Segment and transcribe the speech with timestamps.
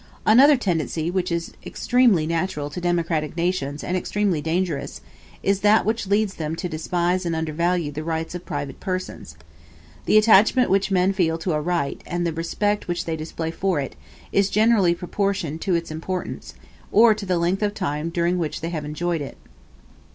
[0.25, 5.01] Another tendency, which is extremely natural to democratic nations and extremely dangerous,
[5.43, 9.35] is that which leads them ta despise and undervalue the rights of private persons.
[10.07, 13.79] The attachment which men feel to a right, and the respect which they display for
[13.79, 13.95] it,
[14.31, 16.55] is generally proportioned to its importance,
[16.91, 19.37] or to the length of time during which they have enjoyed it.